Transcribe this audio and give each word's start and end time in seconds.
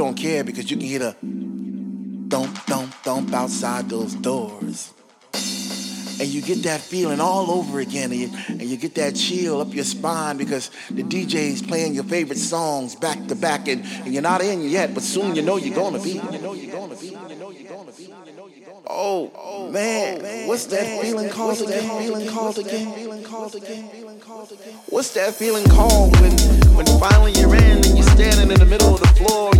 don't 0.00 0.16
care 0.16 0.42
because 0.42 0.70
you 0.70 0.78
can 0.78 0.86
hear 0.86 0.98
the 0.98 1.12
thump, 2.30 2.56
thump, 2.56 2.94
thump 3.04 3.34
outside 3.34 3.90
those 3.90 4.14
doors. 4.14 4.94
And 5.34 6.28
you 6.28 6.40
get 6.40 6.62
that 6.62 6.80
feeling 6.80 7.20
all 7.20 7.50
over 7.50 7.80
again, 7.80 8.10
and 8.10 8.20
you, 8.20 8.30
and 8.48 8.62
you 8.62 8.78
get 8.78 8.94
that 8.94 9.14
chill 9.14 9.60
up 9.60 9.74
your 9.74 9.84
spine 9.84 10.38
because 10.38 10.70
the 10.90 11.02
DJ 11.02 11.34
is 11.52 11.60
playing 11.60 11.92
your 11.92 12.04
favorite 12.04 12.38
songs 12.38 12.94
back 12.94 13.26
to 13.26 13.34
back, 13.34 13.68
and, 13.68 13.84
and 13.84 14.14
you're 14.14 14.22
not 14.22 14.40
in 14.40 14.62
yet, 14.62 14.94
but 14.94 15.02
soon 15.02 15.36
you 15.36 15.42
know 15.42 15.56
you're 15.58 15.76
gonna 15.76 16.02
be. 16.02 16.18
Oh, 18.86 19.30
oh 19.36 19.70
man, 19.70 20.22
man, 20.22 20.48
what's 20.48 20.66
that 20.66 20.82
man, 20.82 21.02
feeling 21.02 21.28
called 21.28 21.60
again? 21.60 21.88
That 21.88 22.02
feeling 22.02 22.26
called 22.26 22.58
again? 22.58 22.94
Feeling 22.94 23.22
called 23.22 23.54
again? 23.54 23.84
What's 24.88 25.12
that 25.14 25.34
feeling 25.34 25.66
called 25.68 26.18
when, 26.20 26.32
when 26.74 26.86
finally 26.98 27.32
you're 27.32 27.54
in 27.54 27.84
and 27.84 27.98
you're 27.98 28.08
standing 28.08 28.50
in 28.50 28.58
the 28.58 28.66
middle 28.66 28.94
of 28.94 29.00
the 29.00 29.06
floor? 29.08 29.50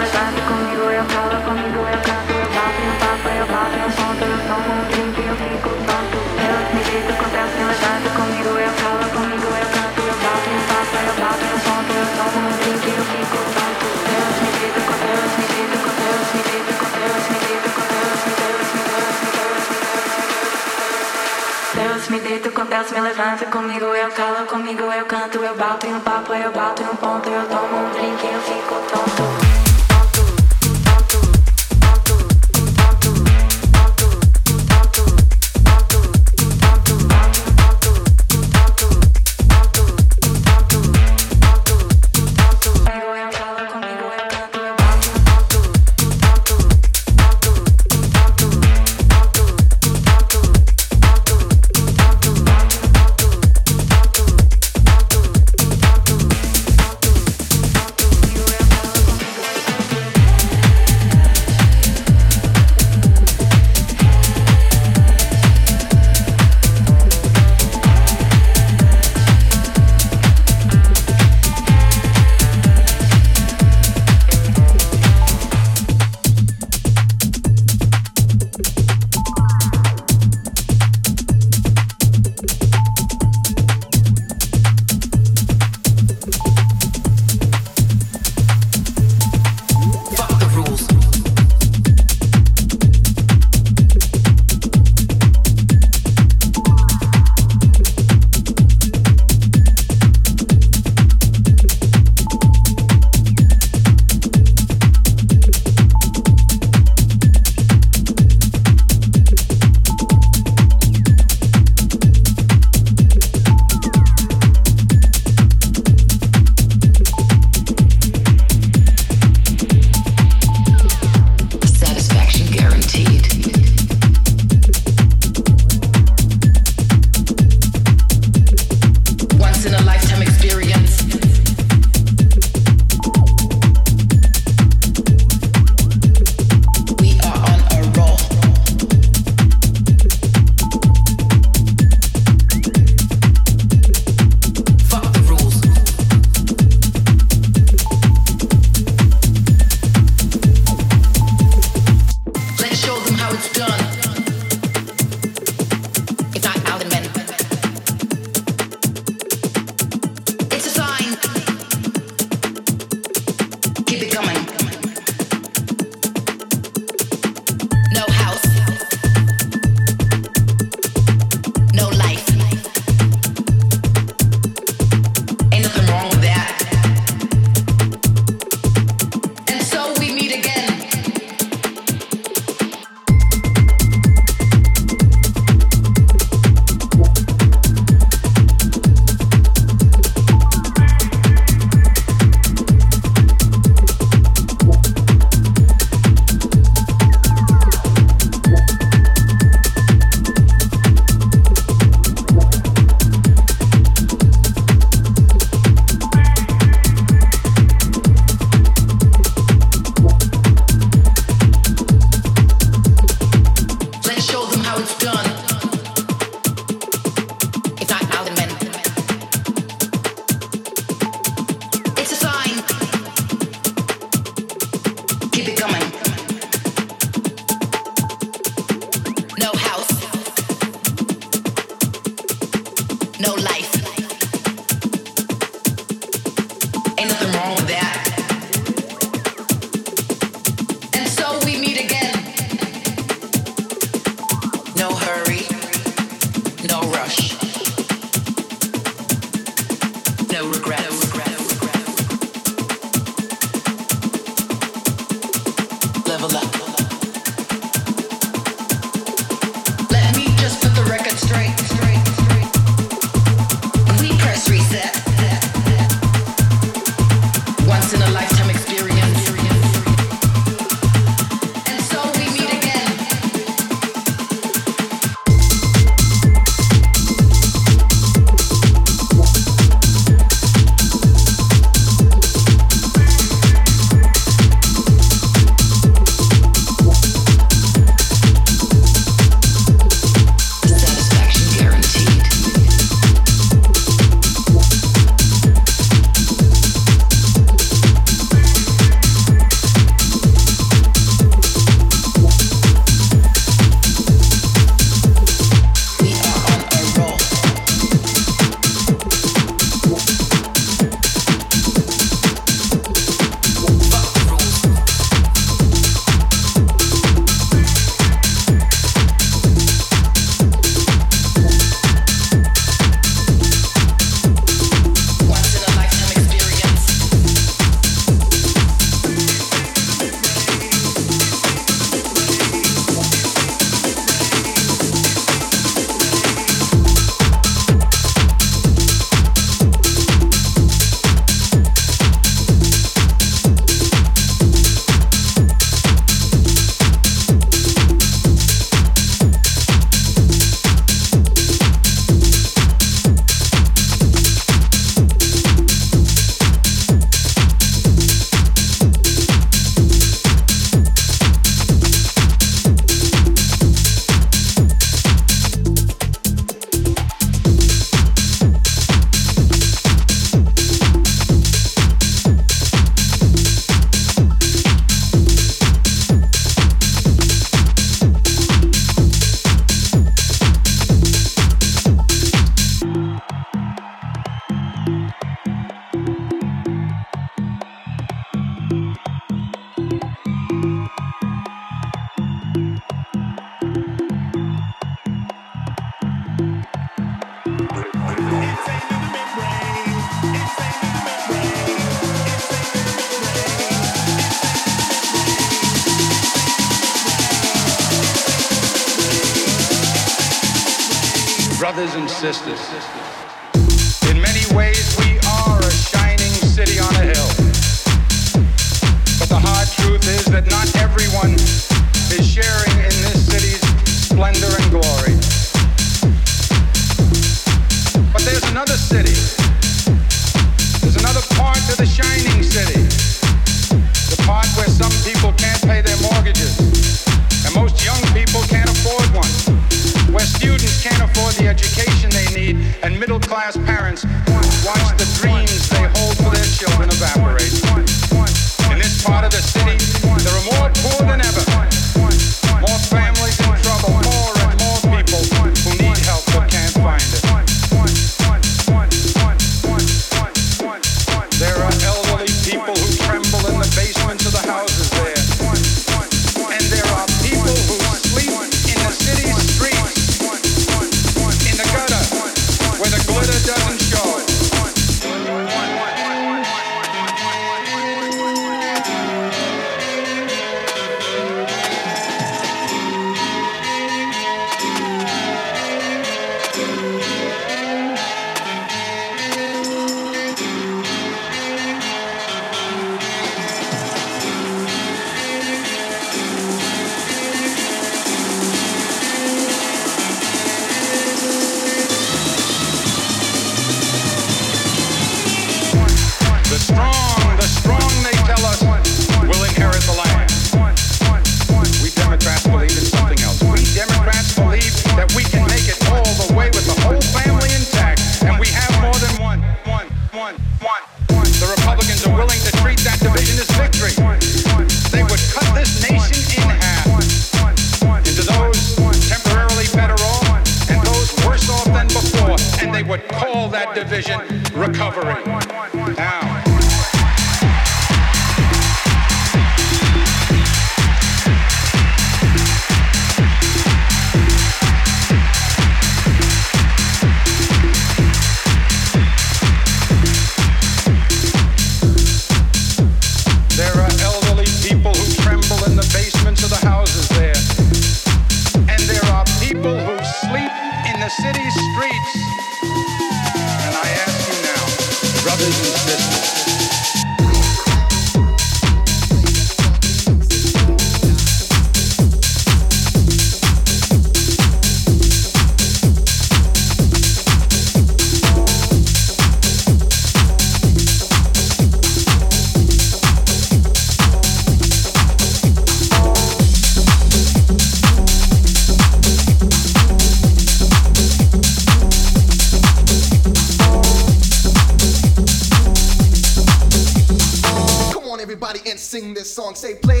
Say, 599.53 599.75
play 599.75 600.00